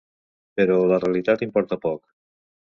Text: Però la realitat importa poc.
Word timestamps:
Però 0.59 0.77
la 0.93 0.99
realitat 1.05 1.45
importa 1.49 1.81
poc. 1.87 2.03